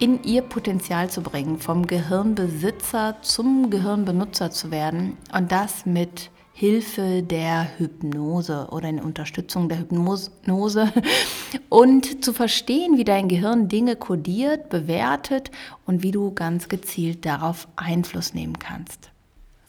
[0.00, 7.22] in ihr Potenzial zu bringen, vom Gehirnbesitzer zum Gehirnbenutzer zu werden und das mit Hilfe
[7.22, 10.92] der Hypnose oder in Unterstützung der Hypnose
[11.68, 15.50] und zu verstehen, wie dein Gehirn Dinge kodiert, bewertet
[15.86, 19.10] und wie du ganz gezielt darauf Einfluss nehmen kannst.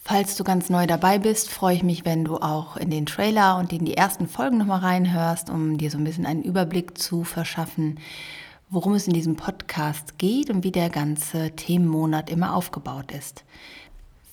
[0.03, 3.57] Falls du ganz neu dabei bist, freue ich mich, wenn du auch in den Trailer
[3.57, 7.23] und in die ersten Folgen nochmal reinhörst, um dir so ein bisschen einen Überblick zu
[7.23, 7.99] verschaffen,
[8.71, 13.43] worum es in diesem Podcast geht und wie der ganze Themenmonat immer aufgebaut ist.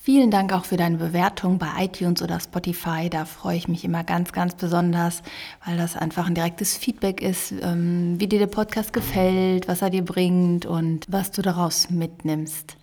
[0.00, 3.10] Vielen Dank auch für deine Bewertung bei iTunes oder Spotify.
[3.10, 5.22] Da freue ich mich immer ganz, ganz besonders,
[5.66, 9.90] weil das einfach ein direktes Feedback ist, ähm, wie dir der Podcast gefällt, was er
[9.90, 12.76] dir bringt und was du daraus mitnimmst.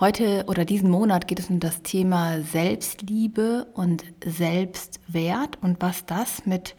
[0.00, 6.44] Heute oder diesen Monat geht es um das Thema Selbstliebe und Selbstwert und was das
[6.44, 6.74] mit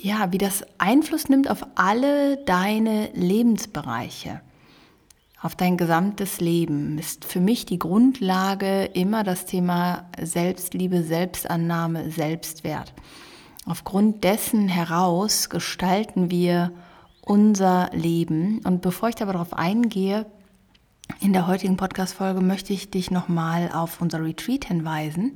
[0.00, 4.40] ja, wie das Einfluss nimmt auf alle deine Lebensbereiche,
[5.40, 12.92] auf dein gesamtes Leben, ist für mich die Grundlage immer das Thema Selbstliebe, Selbstannahme, Selbstwert.
[13.66, 16.72] Aufgrund dessen heraus gestalten wir
[17.20, 18.60] unser Leben.
[18.64, 20.26] Und bevor ich aber darauf eingehe,
[21.20, 25.32] in der heutigen Podcast-Folge möchte ich dich nochmal auf unser Retreat hinweisen.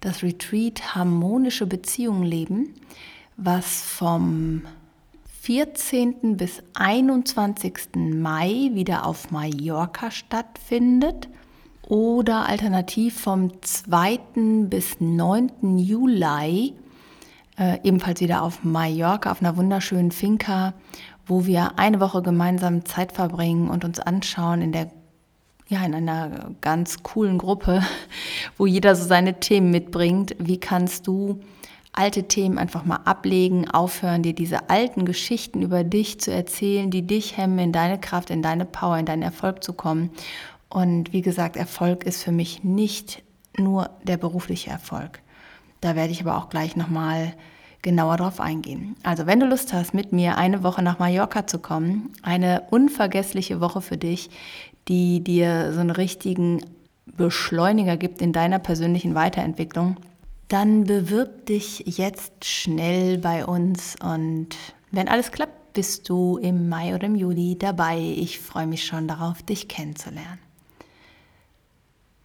[0.00, 2.74] Das Retreat Harmonische Beziehungen leben
[3.36, 4.62] was vom
[5.42, 6.36] 14.
[6.36, 7.96] bis 21.
[7.96, 11.28] Mai wieder auf Mallorca stattfindet
[11.82, 14.18] oder alternativ vom 2.
[14.68, 15.78] bis 9.
[15.78, 16.74] Juli
[17.58, 20.74] äh, ebenfalls wieder auf Mallorca auf einer wunderschönen Finca,
[21.26, 24.90] wo wir eine Woche gemeinsam Zeit verbringen und uns anschauen in der
[25.68, 27.82] ja, in einer ganz coolen Gruppe,
[28.58, 30.36] wo jeder so seine Themen mitbringt.
[30.38, 31.40] Wie kannst du
[31.92, 37.06] alte Themen einfach mal ablegen, aufhören, dir diese alten Geschichten über dich zu erzählen, die
[37.06, 40.10] dich hemmen, in deine Kraft, in deine Power, in deinen Erfolg zu kommen.
[40.70, 43.22] Und wie gesagt, Erfolg ist für mich nicht
[43.58, 45.20] nur der berufliche Erfolg.
[45.82, 47.34] Da werde ich aber auch gleich nochmal
[47.82, 48.96] genauer drauf eingehen.
[49.02, 53.60] Also wenn du Lust hast, mit mir eine Woche nach Mallorca zu kommen, eine unvergessliche
[53.60, 54.30] Woche für dich,
[54.88, 56.64] die dir so einen richtigen
[57.04, 59.96] Beschleuniger gibt in deiner persönlichen Weiterentwicklung,
[60.52, 64.48] dann bewirb dich jetzt schnell bei uns und
[64.90, 67.98] wenn alles klappt, bist du im Mai oder im Juli dabei.
[67.98, 70.38] Ich freue mich schon darauf, dich kennenzulernen.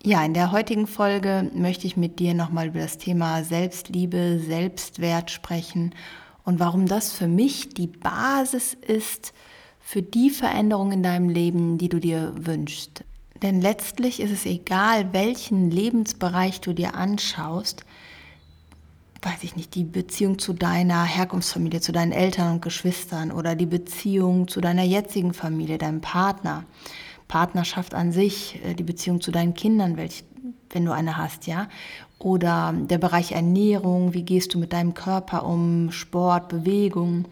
[0.04, 5.32] Ja, in der heutigen Folge möchte ich mit dir nochmal über das Thema Selbstliebe, Selbstwert
[5.32, 5.96] sprechen
[6.44, 9.34] und warum das für mich die Basis ist
[9.80, 13.06] für die Veränderung in deinem Leben, die du dir wünschst.
[13.42, 17.86] Denn letztlich ist es egal, welchen Lebensbereich du dir anschaust,
[19.22, 23.66] weiß ich nicht, die Beziehung zu deiner Herkunftsfamilie, zu deinen Eltern und Geschwistern oder die
[23.66, 26.66] Beziehung zu deiner jetzigen Familie, deinem Partner,
[27.28, 30.24] Partnerschaft an sich, äh, die Beziehung zu deinen Kindern, welch,
[30.70, 31.68] wenn du eine hast, ja,
[32.20, 37.26] oder der Bereich Ernährung, wie gehst du mit deinem Körper um, Sport, Bewegung,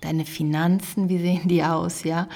[0.00, 2.28] deine Finanzen, wie sehen die aus, ja,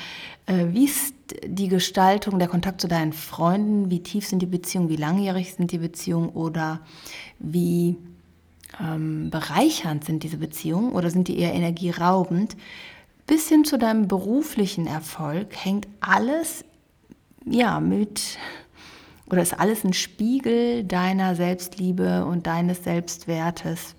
[0.46, 1.14] äh, wie ist
[1.46, 5.72] die Gestaltung, der Kontakt zu deinen Freunden, wie tief sind die Beziehungen, wie langjährig sind
[5.72, 6.30] die Beziehungen?
[6.30, 6.80] Oder
[7.38, 7.96] wie
[8.80, 12.56] ähm, bereichernd sind diese Beziehungen oder sind die eher energieraubend,
[13.26, 16.64] bis hin zu deinem beruflichen Erfolg hängt alles
[17.44, 18.38] ja mit
[19.26, 23.94] oder ist alles ein Spiegel deiner Selbstliebe und deines Selbstwertes.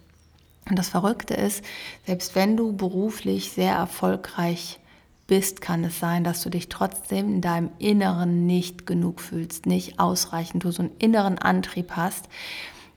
[0.67, 1.63] Und das Verrückte ist,
[2.05, 4.79] selbst wenn du beruflich sehr erfolgreich
[5.27, 9.99] bist, kann es sein, dass du dich trotzdem in deinem Inneren nicht genug fühlst, nicht
[9.99, 12.25] ausreichend, du so einen inneren Antrieb hast,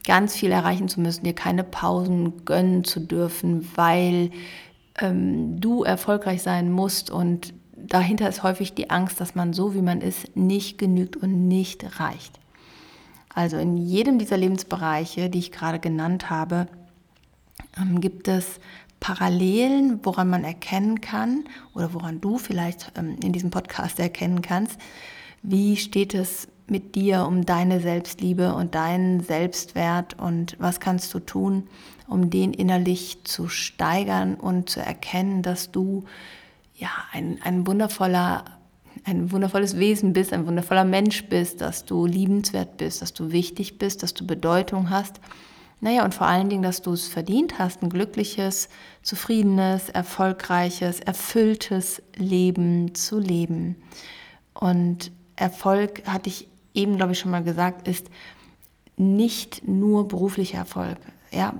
[0.04, 4.30] ganz viel erreichen zu müssen, dir keine Pausen gönnen zu dürfen, weil
[5.00, 9.82] ähm, du erfolgreich sein musst und dahinter ist häufig die Angst, dass man so, wie
[9.82, 12.38] man ist, nicht genügt und nicht reicht.
[13.34, 16.66] Also in jedem dieser Lebensbereiche, die ich gerade genannt habe,
[17.78, 18.60] ähm, gibt es
[19.00, 21.44] Parallelen, woran man erkennen kann
[21.74, 24.78] oder woran du vielleicht ähm, in diesem Podcast erkennen kannst,
[25.42, 31.20] wie steht es mit dir um deine Selbstliebe und deinen Selbstwert und was kannst du
[31.20, 31.68] tun,
[32.08, 36.04] um den innerlich zu steigern und zu erkennen, dass du
[36.74, 38.44] ja ein, ein wundervoller
[39.04, 43.78] ein wundervolles Wesen bist, ein wundervoller Mensch bist, dass du liebenswert bist, dass du wichtig
[43.78, 45.20] bist, dass du Bedeutung hast.
[45.80, 48.68] Naja, und vor allen Dingen, dass du es verdient hast, ein glückliches,
[49.02, 53.76] zufriedenes, erfolgreiches, erfülltes Leben zu leben.
[54.54, 58.08] Und Erfolg, hatte ich eben, glaube ich, schon mal gesagt, ist
[58.96, 60.98] nicht nur beruflicher Erfolg.
[61.30, 61.54] Ja,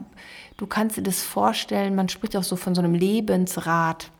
[0.57, 4.11] du kannst dir das vorstellen, man spricht auch so von so einem Lebensrat,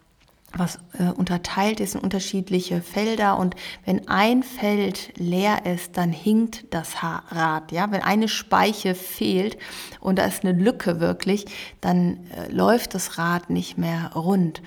[0.55, 3.55] was äh, unterteilt ist in unterschiedliche Felder und
[3.85, 9.57] wenn ein Feld leer ist, dann hinkt das Rad, ja, wenn eine Speiche fehlt
[10.01, 11.47] und da ist eine Lücke wirklich,
[11.81, 14.63] dann äh, läuft das Rad nicht mehr rund.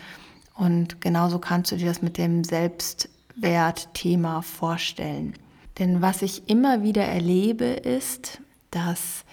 [0.55, 5.35] Und genauso kannst du dir das mit dem Selbstwertthema vorstellen.
[5.79, 8.41] Denn was ich immer wieder erlebe, ist,
[8.71, 9.25] dass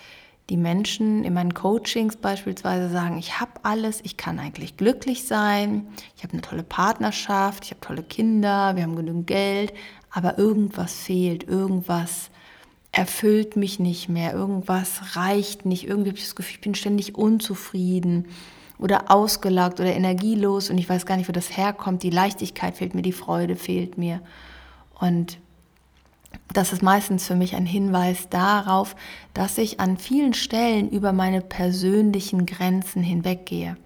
[0.51, 5.87] die Menschen in meinen Coachings beispielsweise sagen, ich habe alles, ich kann eigentlich glücklich sein,
[6.17, 9.73] ich habe eine tolle Partnerschaft, ich habe tolle Kinder, wir haben genügend Geld,
[10.11, 12.31] aber irgendwas fehlt, irgendwas
[12.91, 17.15] erfüllt mich nicht mehr, irgendwas reicht nicht, irgendwie habe ich das Gefühl, ich bin ständig
[17.15, 18.27] unzufrieden
[18.79, 22.95] oder ausgelaugt oder energielos und ich weiß gar nicht, wo das herkommt, die Leichtigkeit fehlt
[22.95, 24.21] mir, die Freude fehlt mir.
[25.01, 25.39] Und
[26.53, 28.95] das ist meistens für mich ein Hinweis darauf,
[29.35, 33.77] dass ich an vielen Stellen über meine persönlichen Grenzen hinweggehe,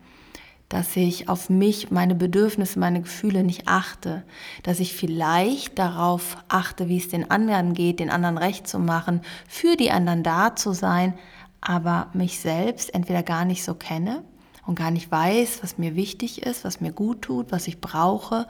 [0.68, 4.24] dass ich auf mich, meine Bedürfnisse, meine Gefühle nicht achte,
[4.62, 9.20] dass ich vielleicht darauf achte, wie es den anderen geht, den anderen recht zu machen,
[9.48, 11.14] für die anderen da zu sein,
[11.60, 14.22] aber mich selbst entweder gar nicht so kenne
[14.66, 18.46] und gar nicht weiß, was mir wichtig ist, was mir gut tut, was ich brauche,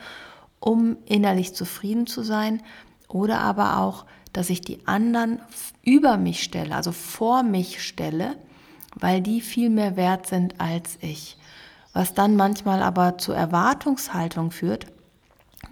[0.58, 2.62] um innerlich zufrieden zu sein
[3.08, 5.41] oder aber auch, dass ich die anderen
[5.82, 8.37] über mich stelle, also vor mich stelle,
[8.94, 11.37] weil die viel mehr wert sind als ich.
[11.93, 14.87] Was dann manchmal aber zur Erwartungshaltung führt.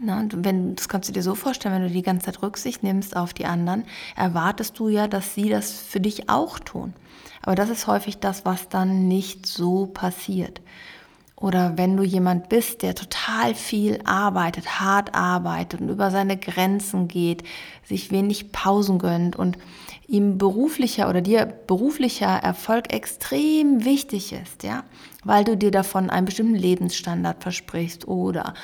[0.00, 3.16] Na, wenn, das kannst du dir so vorstellen, wenn du die ganze Zeit Rücksicht nimmst
[3.16, 3.84] auf die anderen,
[4.16, 6.94] erwartest du ja, dass sie das für dich auch tun.
[7.42, 10.62] Aber das ist häufig das, was dann nicht so passiert.
[11.36, 17.08] Oder wenn du jemand bist, der total viel arbeitet, hart arbeitet und über seine Grenzen
[17.08, 17.42] geht,
[17.82, 19.58] sich wenig Pausen gönnt und
[20.06, 24.84] ihm beruflicher oder dir beruflicher Erfolg extrem wichtig ist, ja,
[25.24, 28.54] weil du dir davon einen bestimmten Lebensstandard versprichst oder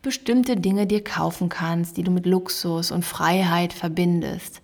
[0.00, 4.62] bestimmte Dinge dir kaufen kannst, die du mit Luxus und Freiheit verbindest.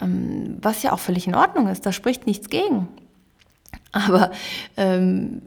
[0.00, 2.88] Ähm, was ja auch völlig in Ordnung ist, da spricht nichts gegen.
[3.92, 4.30] Aber
[4.78, 5.42] ähm,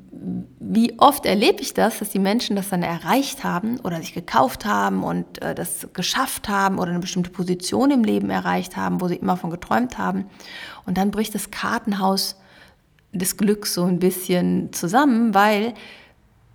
[0.59, 4.65] wie oft erlebe ich das, dass die Menschen das dann erreicht haben oder sich gekauft
[4.65, 9.07] haben und äh, das geschafft haben oder eine bestimmte Position im Leben erreicht haben, wo
[9.07, 10.25] sie immer von geträumt haben.
[10.85, 12.39] Und dann bricht das Kartenhaus
[13.11, 15.73] des Glücks so ein bisschen zusammen, weil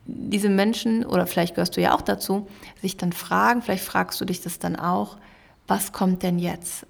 [0.07, 2.47] diese Menschen, oder vielleicht gehörst du ja auch dazu,
[2.81, 5.17] sich dann fragen, vielleicht fragst du dich das dann auch,
[5.67, 6.87] was kommt denn jetzt?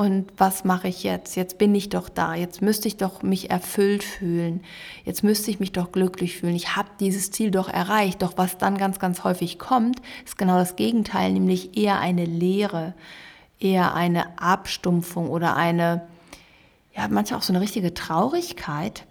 [0.00, 1.36] Und was mache ich jetzt?
[1.36, 2.34] Jetzt bin ich doch da.
[2.34, 4.62] Jetzt müsste ich doch mich erfüllt fühlen.
[5.04, 6.54] Jetzt müsste ich mich doch glücklich fühlen.
[6.54, 8.22] Ich habe dieses Ziel doch erreicht.
[8.22, 12.94] Doch was dann ganz, ganz häufig kommt, ist genau das Gegenteil, nämlich eher eine Leere,
[13.58, 16.08] eher eine Abstumpfung oder eine,
[16.96, 19.04] ja, manchmal auch so eine richtige Traurigkeit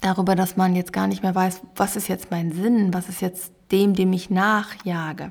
[0.00, 3.20] darüber, dass man jetzt gar nicht mehr weiß, was ist jetzt mein Sinn, was ist
[3.20, 5.30] jetzt dem, dem ich nachjage.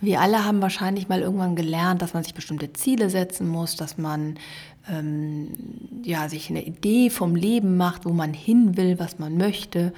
[0.00, 3.96] Wir alle haben wahrscheinlich mal irgendwann gelernt, dass man sich bestimmte Ziele setzen muss, dass
[3.96, 4.38] man
[4.90, 5.48] ähm,
[6.02, 9.92] ja, sich eine Idee vom Leben macht, wo man hin will, was man möchte.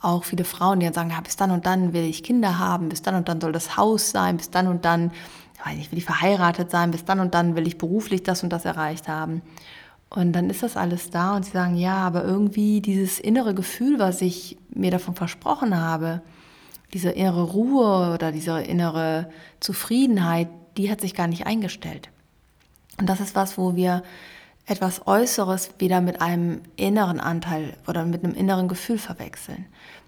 [0.00, 2.88] Auch viele Frauen, die dann sagen, ja, bis dann und dann will ich Kinder haben,
[2.88, 5.12] bis dann und dann soll das Haus sein, bis dann und dann
[5.64, 8.52] weiß nicht, will ich verheiratet sein, bis dann und dann will ich beruflich das und
[8.52, 9.42] das erreicht haben.
[10.10, 13.98] Und dann ist das alles da und sie sagen, ja, aber irgendwie dieses innere Gefühl,
[13.98, 16.22] was ich mir davon versprochen habe,
[16.94, 22.08] diese innere Ruhe oder diese innere Zufriedenheit, die hat sich gar nicht eingestellt.
[22.98, 24.02] Und das ist was, wo wir
[24.66, 29.66] etwas Äußeres wieder mit einem inneren Anteil oder mit einem inneren Gefühl verwechseln.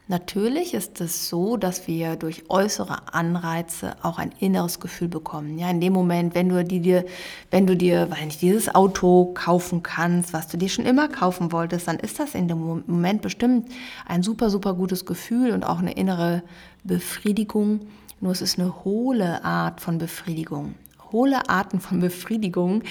[0.09, 5.59] Natürlich ist es so, dass wir durch äußere Anreize auch ein inneres Gefühl bekommen.
[5.59, 7.05] Ja, in dem Moment, wenn du dir,
[7.51, 11.51] wenn du dir, weil nicht dieses Auto kaufen kannst, was du dir schon immer kaufen
[11.51, 13.69] wolltest, dann ist das in dem Moment bestimmt
[14.07, 16.45] ein super, super gutes Gefühl und auch eine innere
[16.85, 17.81] Befriedigung.
[18.21, 20.77] Nur es ist eine hohle Art von Befriedigung
[21.13, 22.83] hohle Arten von Befriedigung,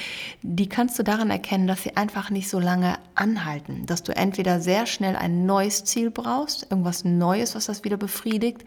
[0.42, 3.86] die kannst du daran erkennen, dass sie einfach nicht so lange anhalten.
[3.86, 8.66] Dass du entweder sehr schnell ein neues Ziel brauchst, irgendwas Neues, was das wieder befriedigt,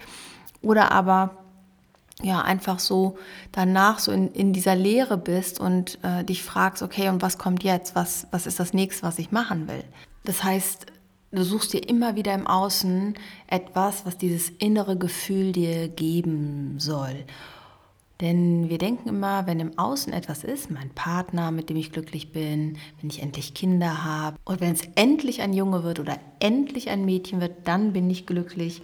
[0.63, 1.39] oder aber
[2.23, 3.17] ja, einfach so
[3.53, 7.63] danach so in, in dieser Leere bist und äh, dich fragst, okay, und was kommt
[7.63, 7.95] jetzt?
[7.95, 9.85] Was, was ist das nächste, was ich machen will?
[10.25, 10.87] Das heißt,
[11.31, 13.15] du suchst dir immer wieder im Außen
[13.47, 17.25] etwas, was dieses innere Gefühl dir geben soll.
[18.21, 22.33] Denn wir denken immer, wenn im Außen etwas ist, mein Partner, mit dem ich glücklich
[22.33, 26.91] bin, wenn ich endlich Kinder habe und wenn es endlich ein Junge wird oder endlich
[26.91, 28.83] ein Mädchen wird, dann bin ich glücklich.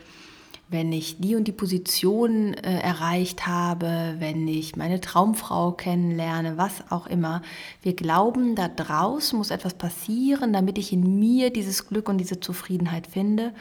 [0.68, 6.90] Wenn ich die und die Position äh, erreicht habe, wenn ich meine Traumfrau kennenlerne, was
[6.90, 7.42] auch immer.
[7.82, 12.40] Wir glauben, da draußen muss etwas passieren, damit ich in mir dieses Glück und diese
[12.40, 13.52] Zufriedenheit finde.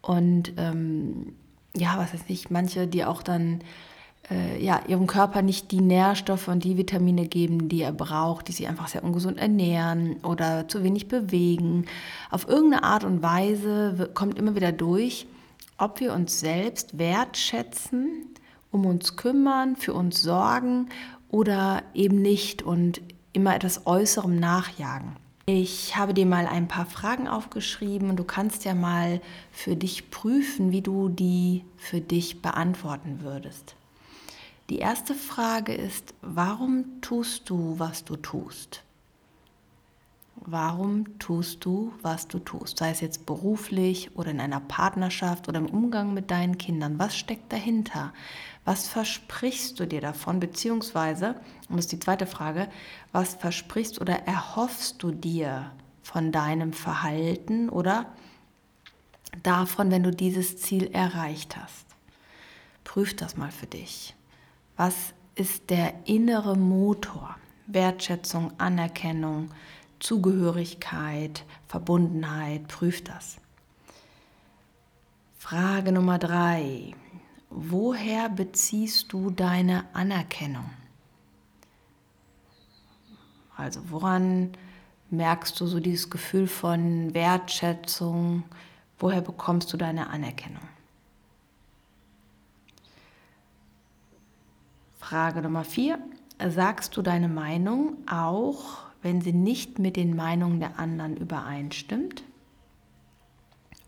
[0.00, 1.34] Und ähm,
[1.74, 3.60] ja, was weiß ich, manche, die auch dann
[4.30, 8.52] äh, ja, ihrem Körper nicht die Nährstoffe und die Vitamine geben, die er braucht, die
[8.52, 11.86] sich einfach sehr ungesund ernähren oder zu wenig bewegen.
[12.30, 15.26] Auf irgendeine Art und Weise kommt immer wieder durch,
[15.76, 18.26] ob wir uns selbst wertschätzen,
[18.70, 20.88] um uns kümmern, für uns sorgen
[21.28, 23.02] oder eben nicht und
[23.32, 25.16] immer etwas Äußerem nachjagen.
[25.46, 29.20] Ich habe dir mal ein paar Fragen aufgeschrieben und du kannst ja mal
[29.52, 33.76] für dich prüfen, wie du die für dich beantworten würdest.
[34.70, 38.82] Die erste Frage ist, warum tust du, was du tust?
[40.36, 42.78] Warum tust du, was du tust?
[42.78, 46.98] Sei es jetzt beruflich oder in einer Partnerschaft oder im Umgang mit deinen Kindern.
[46.98, 48.14] Was steckt dahinter?
[48.64, 50.40] Was versprichst du dir davon?
[50.40, 51.34] Beziehungsweise,
[51.68, 52.68] und das ist die zweite Frage,
[53.12, 58.06] was versprichst oder erhoffst du dir von deinem Verhalten oder
[59.42, 61.84] davon, wenn du dieses Ziel erreicht hast?
[62.82, 64.14] Prüf das mal für dich.
[64.76, 67.36] Was ist der innere Motor?
[67.66, 69.50] Wertschätzung, Anerkennung,
[70.00, 73.38] Zugehörigkeit, Verbundenheit, prüf das.
[75.38, 76.94] Frage Nummer drei.
[77.50, 80.68] Woher beziehst du deine Anerkennung?
[83.56, 84.52] Also woran
[85.10, 88.42] merkst du so dieses Gefühl von Wertschätzung?
[88.98, 90.62] Woher bekommst du deine Anerkennung?
[95.04, 95.98] Frage Nummer vier.
[96.48, 102.22] Sagst du deine Meinung auch, wenn sie nicht mit den Meinungen der anderen übereinstimmt?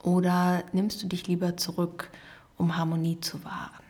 [0.02, 2.10] Oder nimmst du dich lieber zurück,
[2.58, 3.82] um Harmonie zu wahren?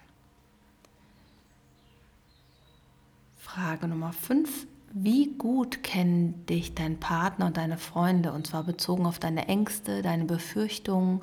[3.38, 4.68] Frage Nummer fünf.
[4.92, 10.00] Wie gut kennen dich dein Partner und deine Freunde, und zwar bezogen auf deine Ängste,
[10.02, 11.22] deine Befürchtungen,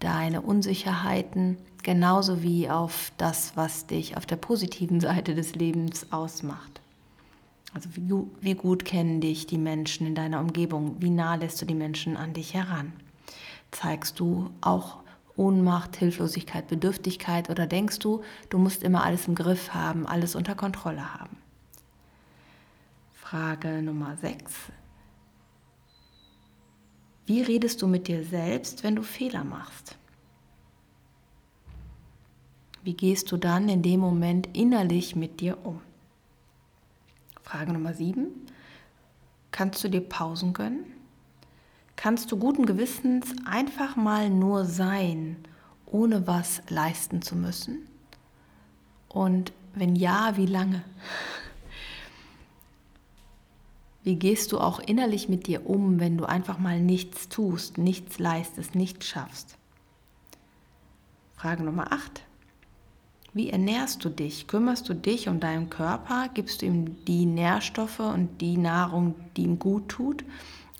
[0.00, 6.80] deine Unsicherheiten, genauso wie auf das, was dich auf der positiven Seite des Lebens ausmacht.
[7.74, 10.96] Also wie, wie, gut kennen dich die Menschen in deiner Umgebung?
[10.98, 12.92] Wie nah lässt du die Menschen an dich heran?
[13.70, 14.98] Zeigst du auch
[15.36, 20.54] Ohnmacht, Hilflosigkeit, Bedürftigkeit oder denkst du, du musst immer alles im Griff haben, alles unter
[20.54, 21.36] Kontrolle haben?
[23.12, 24.54] Frage Nummer 6.
[27.26, 29.96] Wie redest du mit dir selbst, wenn du Fehler machst?
[32.84, 35.80] Wie gehst du dann in dem Moment innerlich mit dir um?
[37.42, 38.28] Frage Nummer 7.
[39.50, 40.84] Kannst du dir Pausen gönnen?
[41.96, 45.36] Kannst du guten Gewissens einfach mal nur sein,
[45.86, 47.88] ohne was leisten zu müssen?
[49.08, 50.84] Und wenn ja, wie lange?
[54.06, 58.20] Wie gehst du auch innerlich mit dir um, wenn du einfach mal nichts tust, nichts
[58.20, 59.58] leistest, nichts schaffst?
[61.34, 62.22] Frage Nummer 8.
[63.32, 64.46] Wie ernährst du dich?
[64.46, 66.28] Kümmerst du dich um deinen Körper?
[66.32, 70.24] Gibst du ihm die Nährstoffe und die Nahrung, die ihm gut tut?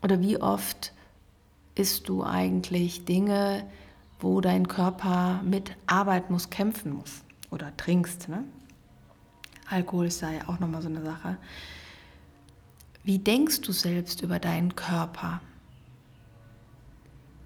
[0.04, 0.92] Oder wie oft
[1.74, 3.64] isst du eigentlich Dinge,
[4.20, 7.24] wo dein Körper mit arbeiten muss, kämpfen muss?
[7.50, 8.44] Oder trinkst, ne?
[9.68, 11.38] Alkohol ist da ja auch nochmal so eine Sache.
[13.06, 15.40] Wie denkst du selbst über deinen Körper?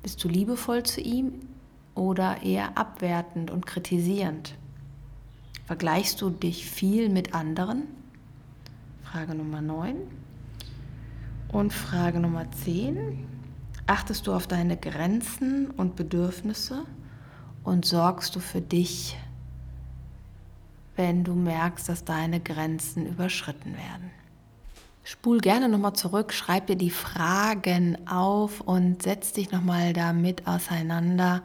[0.03, 1.35] Bist du liebevoll zu ihm
[1.95, 4.57] oder eher abwertend und kritisierend?
[5.67, 7.83] Vergleichst du dich viel mit anderen?
[9.03, 9.97] Frage Nummer 9.
[11.49, 13.29] Und Frage Nummer 10.
[13.87, 16.87] Achtest du auf deine Grenzen und Bedürfnisse
[17.65, 19.19] und sorgst du für dich,
[20.97, 24.20] wenn du merkst, dass deine Grenzen überschritten werden?
[25.03, 31.43] Spul gerne nochmal zurück, schreib dir die Fragen auf und setz dich nochmal damit auseinander,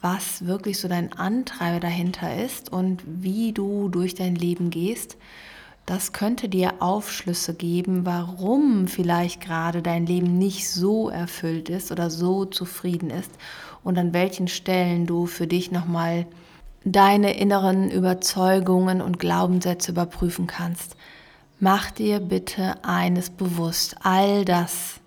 [0.00, 5.16] was wirklich so dein Antreiber dahinter ist und wie du durch dein Leben gehst.
[5.86, 12.10] Das könnte dir Aufschlüsse geben, warum vielleicht gerade dein Leben nicht so erfüllt ist oder
[12.10, 13.32] so zufrieden ist
[13.82, 16.26] und an welchen Stellen du für dich nochmal
[16.84, 20.96] deine inneren Überzeugungen und Glaubenssätze überprüfen kannst
[21.60, 23.96] mach dir bitte eines bewusst.
[24.02, 25.00] All das,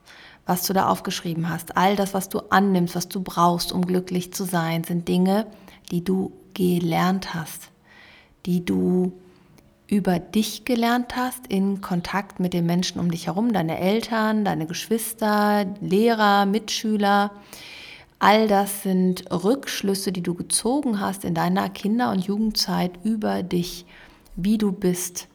[0.45, 4.33] was du da aufgeschrieben hast, all das, was du annimmst, was du brauchst, um glücklich
[4.33, 5.47] zu sein, sind Dinge,
[5.91, 7.69] die du gelernt hast,
[8.45, 9.13] die du
[9.87, 14.65] über dich gelernt hast in Kontakt mit den Menschen um dich herum, deine Eltern, deine
[14.67, 17.31] Geschwister, Lehrer, Mitschüler.
[18.19, 23.85] All das sind Rückschlüsse, die du gezogen hast in deiner Kinder- und Jugendzeit über dich,
[24.35, 25.27] wie du bist.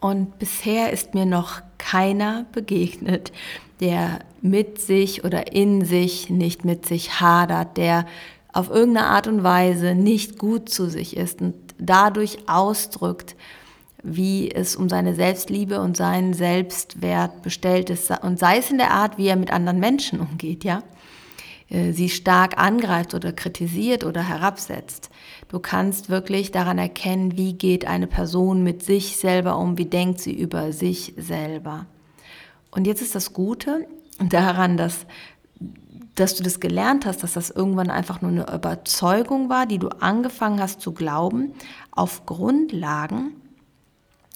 [0.00, 3.32] Und bisher ist mir noch keiner begegnet,
[3.80, 8.06] der mit sich oder in sich nicht mit sich hadert, der
[8.52, 13.36] auf irgendeine Art und Weise nicht gut zu sich ist und dadurch ausdrückt,
[14.02, 18.10] wie es um seine Selbstliebe und seinen Selbstwert bestellt ist.
[18.22, 20.82] Und sei es in der Art, wie er mit anderen Menschen umgeht, ja.
[21.68, 25.10] Äh, sie stark angreift oder kritisiert oder herabsetzt.
[25.50, 30.20] Du kannst wirklich daran erkennen, wie geht eine Person mit sich selber um, wie denkt
[30.20, 31.86] sie über sich selber.
[32.70, 33.86] Und jetzt ist das Gute
[34.18, 35.06] daran, dass
[36.14, 39.88] dass du das gelernt hast, dass das irgendwann einfach nur eine Überzeugung war, die du
[39.88, 41.54] angefangen hast zu glauben,
[41.92, 43.32] auf Grundlagen,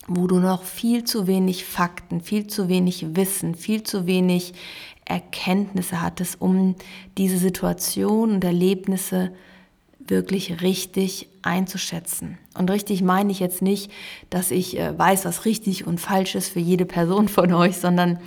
[0.07, 4.53] wo du noch viel zu wenig Fakten, viel zu wenig Wissen, viel zu wenig
[5.05, 6.75] Erkenntnisse hattest, um
[7.17, 9.31] diese Situation und Erlebnisse
[10.07, 12.37] wirklich richtig einzuschätzen.
[12.57, 13.91] Und richtig meine ich jetzt nicht,
[14.29, 18.19] dass ich äh, weiß, was richtig und falsch ist für jede Person von euch, sondern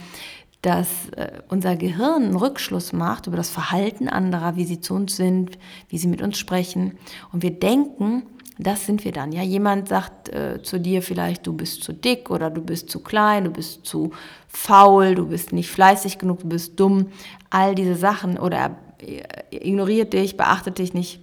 [0.63, 5.17] dass äh, unser Gehirn einen Rückschluss macht über das Verhalten anderer, wie sie zu uns
[5.17, 5.59] sind,
[5.89, 6.99] wie sie mit uns sprechen.
[7.33, 8.25] Und wir denken,
[8.59, 9.31] das sind wir dann.
[9.31, 13.01] Ja, jemand sagt äh, zu dir vielleicht, du bist zu dick oder du bist zu
[13.01, 14.11] klein, du bist zu
[14.49, 17.07] faul, du bist nicht fleißig genug, du bist dumm.
[17.51, 21.21] All diese Sachen oder äh, ignoriert dich, beachtet dich nicht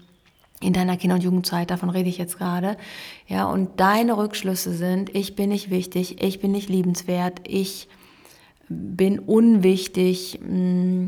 [0.62, 2.78] in deiner Kinder- und Jugendzeit, davon rede ich jetzt gerade.
[3.28, 7.88] Ja, und deine Rückschlüsse sind, ich bin nicht wichtig, ich bin nicht liebenswert, ich
[8.70, 11.08] bin unwichtig, mm,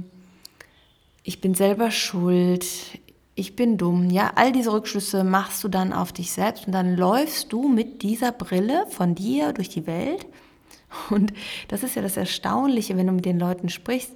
[1.23, 2.65] ich bin selber schuld,
[3.35, 4.09] ich bin dumm.
[4.09, 8.01] Ja, all diese Rückschlüsse machst du dann auf dich selbst und dann läufst du mit
[8.01, 10.25] dieser Brille von dir durch die Welt.
[11.09, 11.33] Und
[11.67, 14.11] das ist ja das Erstaunliche, wenn du mit den Leuten sprichst.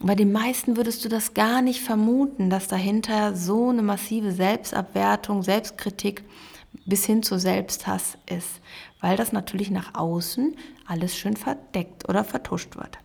[0.00, 5.42] Bei den meisten würdest du das gar nicht vermuten, dass dahinter so eine massive Selbstabwertung,
[5.42, 6.22] Selbstkritik
[6.84, 8.60] bis hin zu Selbsthass ist,
[9.00, 10.56] weil das natürlich nach außen
[10.86, 12.98] alles schön verdeckt oder vertuscht wird.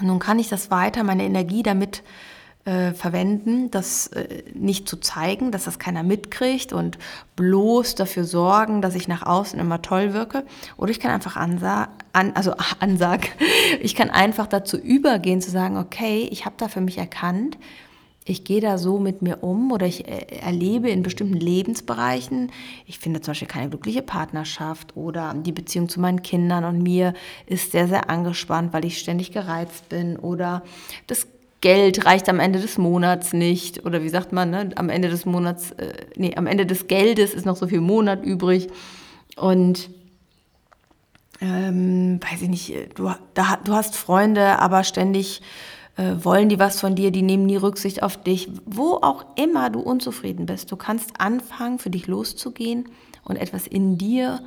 [0.00, 2.02] Nun kann ich das weiter, meine Energie damit
[2.66, 6.98] äh, verwenden, das äh, nicht zu zeigen, dass das keiner mitkriegt und
[7.36, 10.44] bloß dafür sorgen, dass ich nach außen immer toll wirke.
[10.76, 13.28] Oder ich kann einfach ansa an, also ansag,
[13.80, 17.56] ich kann einfach dazu übergehen zu sagen, okay, ich habe da für mich erkannt,
[18.28, 22.50] ich gehe da so mit mir um oder ich äh, erlebe in bestimmten Lebensbereichen,
[22.84, 27.14] ich finde zum Beispiel keine glückliche Partnerschaft oder die Beziehung zu meinen Kindern und mir
[27.46, 30.64] ist sehr, sehr angespannt, weil ich ständig gereizt bin oder
[31.06, 31.28] das
[31.66, 34.70] Geld reicht am Ende des Monats nicht oder wie sagt man, ne?
[34.76, 38.24] am Ende des Monats, äh, nee, am Ende des Geldes ist noch so viel Monat
[38.24, 38.68] übrig
[39.34, 39.90] und
[41.40, 45.42] ähm, weiß ich nicht, du, da, du hast Freunde, aber ständig
[45.96, 48.48] äh, wollen die was von dir, die nehmen nie Rücksicht auf dich.
[48.64, 52.88] Wo auch immer du unzufrieden bist, du kannst anfangen, für dich loszugehen
[53.24, 54.38] und etwas in dir,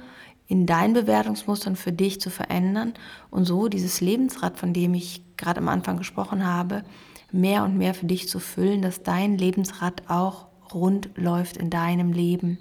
[0.48, 2.94] in deinen Bewertungsmustern für dich zu verändern
[3.30, 6.86] und so dieses Lebensrad, von dem ich gerade am Anfang gesprochen habe,
[7.32, 12.12] mehr und mehr für dich zu füllen, dass dein Lebensrad auch rund läuft in deinem
[12.12, 12.58] Leben.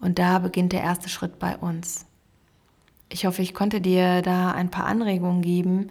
[0.00, 2.06] Und da beginnt der erste Schritt bei uns.
[3.10, 5.90] Ich hoffe, ich konnte dir da ein paar Anregungen geben,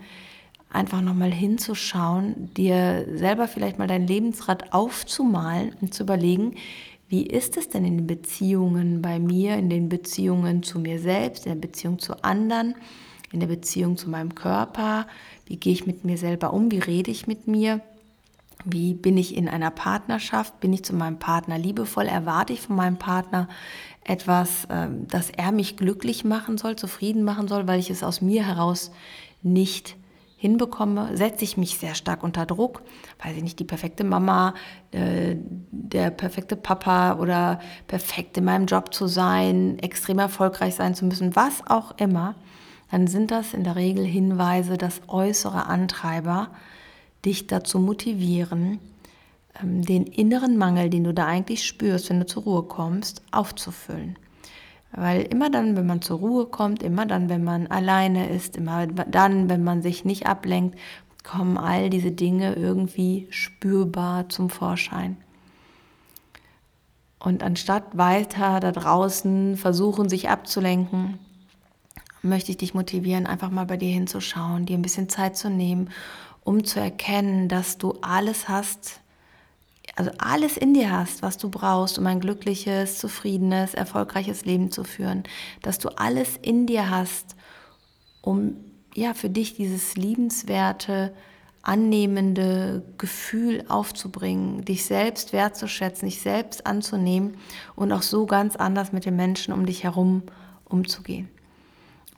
[0.69, 6.55] einfach nochmal hinzuschauen, dir selber vielleicht mal dein Lebensrad aufzumalen und zu überlegen,
[7.09, 11.45] wie ist es denn in den Beziehungen bei mir, in den Beziehungen zu mir selbst,
[11.45, 12.75] in der Beziehung zu anderen,
[13.31, 15.07] in der Beziehung zu meinem Körper,
[15.45, 17.81] wie gehe ich mit mir selber um, wie rede ich mit mir,
[18.65, 22.75] wie bin ich in einer Partnerschaft, bin ich zu meinem Partner liebevoll, erwarte ich von
[22.75, 23.47] meinem Partner
[24.03, 28.21] etwas, ähm, dass er mich glücklich machen soll, zufrieden machen soll, weil ich es aus
[28.21, 28.91] mir heraus
[29.41, 29.95] nicht
[30.37, 32.83] hinbekomme, setze ich mich sehr stark unter Druck,
[33.23, 34.53] weiß ich nicht, die perfekte Mama,
[34.91, 35.35] äh,
[35.71, 41.35] der perfekte Papa oder perfekt in meinem Job zu sein, extrem erfolgreich sein zu müssen,
[41.35, 42.35] was auch immer,
[42.91, 46.49] dann sind das in der Regel Hinweise, dass äußere Antreiber
[47.25, 48.79] dich dazu motivieren,
[49.61, 54.17] ähm, den inneren Mangel, den du da eigentlich spürst, wenn du zur Ruhe kommst, aufzufüllen.
[54.91, 58.87] Weil immer dann, wenn man zur Ruhe kommt, immer dann, wenn man alleine ist, immer
[58.87, 60.79] dann, wenn man sich nicht ablenkt,
[61.23, 65.17] kommen all diese Dinge irgendwie spürbar zum Vorschein.
[67.19, 71.19] Und anstatt weiter da draußen versuchen, sich abzulenken,
[72.27, 75.89] möchte ich dich motivieren, einfach mal bei dir hinzuschauen, dir ein bisschen Zeit zu nehmen,
[76.43, 79.01] um zu erkennen, dass du alles hast,
[79.95, 84.83] also alles in dir hast, was du brauchst, um ein glückliches, zufriedenes, erfolgreiches Leben zu
[84.83, 85.23] führen,
[85.61, 87.35] dass du alles in dir hast,
[88.21, 88.57] um
[88.93, 91.13] ja für dich dieses liebenswerte,
[91.63, 97.37] annehmende Gefühl aufzubringen, dich selbst wertzuschätzen, dich selbst anzunehmen
[97.75, 100.23] und auch so ganz anders mit den Menschen um dich herum
[100.63, 101.29] umzugehen.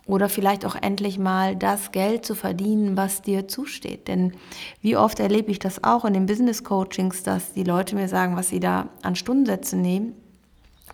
[0.09, 4.07] Oder vielleicht auch endlich mal das Geld zu verdienen, was dir zusteht.
[4.07, 4.33] Denn
[4.81, 8.35] wie oft erlebe ich das auch in den Business Coachings, dass die Leute mir sagen,
[8.35, 10.13] was sie da an Stundensätzen nehmen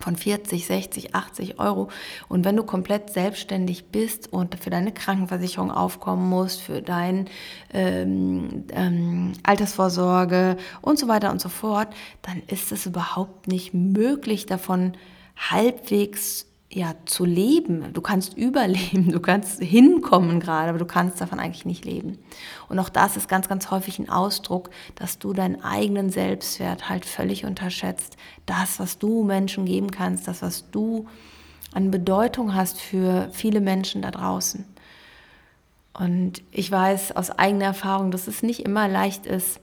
[0.02, 1.88] von 40, 60, 80 Euro.
[2.28, 7.24] Und wenn du komplett selbstständig bist und für deine Krankenversicherung aufkommen musst, für deine
[7.72, 11.88] ähm, ähm, Altersvorsorge und so weiter und so fort,
[12.20, 14.92] dann ist es überhaupt nicht möglich, davon
[15.36, 17.92] halbwegs ja, zu leben.
[17.92, 22.18] Du kannst überleben, du kannst hinkommen gerade, aber du kannst davon eigentlich nicht leben.
[22.68, 27.04] Und auch das ist ganz, ganz häufig ein Ausdruck, dass du deinen eigenen Selbstwert halt
[27.04, 28.16] völlig unterschätzt.
[28.46, 31.06] Das, was du Menschen geben kannst, das, was du
[31.72, 34.64] an Bedeutung hast für viele Menschen da draußen.
[35.92, 39.60] Und ich weiß aus eigener Erfahrung, dass es nicht immer leicht ist,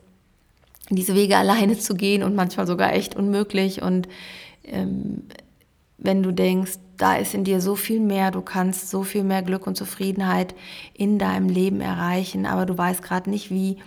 [0.89, 3.81] diese Wege alleine zu gehen und manchmal sogar echt unmöglich.
[3.81, 4.07] Und
[4.63, 5.23] ähm,
[5.97, 9.41] wenn du denkst, da ist in dir so viel mehr, du kannst so viel mehr
[9.41, 10.55] Glück und Zufriedenheit
[10.93, 13.77] in deinem Leben erreichen, aber du weißt gerade nicht wie,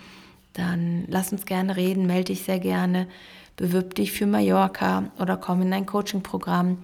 [0.53, 3.07] dann lass uns gerne reden, melde dich sehr gerne,
[3.55, 6.79] bewirb dich für Mallorca oder komm in ein Coaching-Programm.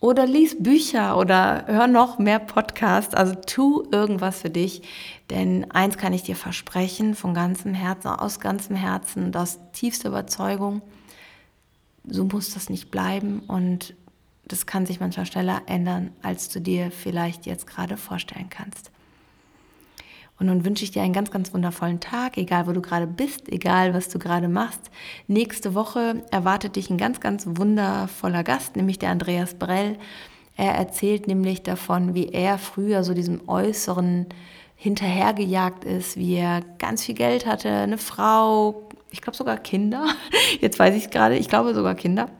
[0.00, 4.80] Oder lies Bücher oder hör noch mehr Podcasts, also tu irgendwas für dich,
[5.28, 10.08] denn eins kann ich dir versprechen, von ganzem Herzen, aus ganzem Herzen und aus tiefster
[10.08, 10.80] Überzeugung,
[12.06, 13.40] so muss das nicht bleiben.
[13.40, 13.94] Und
[14.50, 18.90] das kann sich manchmal schneller ändern, als du dir vielleicht jetzt gerade vorstellen kannst.
[20.40, 23.52] Und nun wünsche ich dir einen ganz, ganz wundervollen Tag, egal wo du gerade bist,
[23.52, 24.90] egal was du gerade machst.
[25.28, 29.98] Nächste Woche erwartet dich ein ganz, ganz wundervoller Gast, nämlich der Andreas Brell.
[30.56, 34.26] Er erzählt nämlich davon, wie er früher so diesem Äußeren
[34.74, 40.06] hinterhergejagt ist, wie er ganz viel Geld hatte, eine Frau, ich glaube sogar Kinder.
[40.60, 42.30] Jetzt weiß ich es gerade, ich glaube sogar Kinder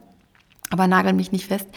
[0.70, 1.68] aber nagel mich nicht fest.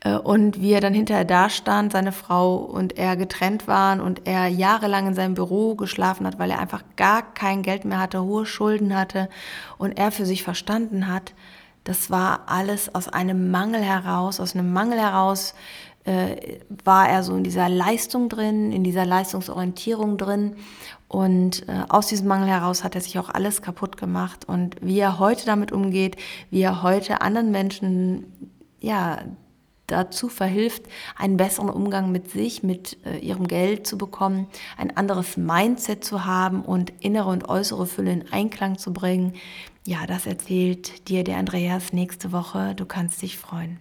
[0.00, 4.26] Äh, und wie er dann hinterher da stand, seine Frau und er getrennt waren und
[4.26, 8.22] er jahrelang in seinem Büro geschlafen hat, weil er einfach gar kein Geld mehr hatte,
[8.22, 9.28] hohe Schulden hatte
[9.78, 11.32] und er für sich verstanden hat,
[11.84, 15.54] das war alles aus einem Mangel heraus, aus einem Mangel heraus
[16.04, 20.56] äh, war er so in dieser Leistung drin, in dieser Leistungsorientierung drin
[21.12, 24.46] und äh, aus diesem Mangel heraus hat er sich auch alles kaputt gemacht.
[24.48, 26.16] Und wie er heute damit umgeht,
[26.50, 29.18] wie er heute anderen Menschen ja,
[29.86, 30.84] dazu verhilft,
[31.14, 34.46] einen besseren Umgang mit sich, mit äh, ihrem Geld zu bekommen,
[34.78, 39.34] ein anderes Mindset zu haben und innere und äußere Fülle in Einklang zu bringen.
[39.86, 42.74] Ja, das erzählt dir der Andreas nächste Woche.
[42.74, 43.78] Du kannst dich freuen.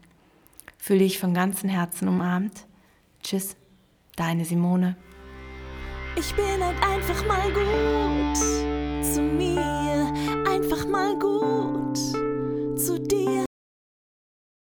[0.83, 2.65] Fühle dich von ganzem Herzen umarmt.
[3.21, 3.55] Tschüss,
[4.15, 4.97] deine Simone.
[6.17, 8.37] Ich bin halt einfach mal gut
[9.05, 10.11] zu mir,
[10.49, 11.80] einfach mal gut.